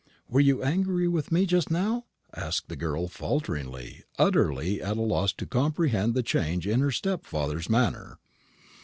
"Were 0.27 0.39
you 0.39 0.63
angry 0.63 1.07
with 1.07 1.31
me 1.31 1.45
just 1.45 1.69
now?" 1.69 2.05
asked 2.33 2.69
the 2.69 2.75
girl, 2.75 3.07
falteringly, 3.07 4.03
utterly 4.17 4.81
at 4.81 4.97
a 4.97 5.01
loss 5.01 5.31
to 5.33 5.45
comprehend 5.45 6.15
the 6.15 6.23
change 6.23 6.65
in 6.65 6.79
her 6.79 6.89
stepfather's 6.91 7.69
manner. 7.69 8.17